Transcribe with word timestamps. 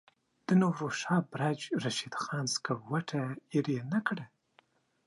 د 0.47 0.49
نوروز 0.61 0.95
شاه 1.01 1.21
برج 1.31 1.59
رشید 1.83 2.13
خان 2.23 2.45
سکروټه 2.53 3.21
ایره 3.51 3.77
نه 3.93 3.99
کړه. 4.07 4.25